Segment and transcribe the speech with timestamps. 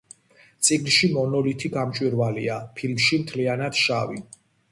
[0.67, 4.19] წიგნში მონოლითი გამჭვირვალეა, ფილმში მთლიანად შავი.